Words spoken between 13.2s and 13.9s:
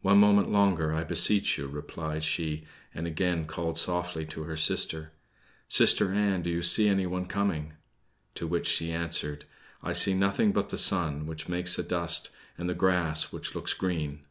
which looks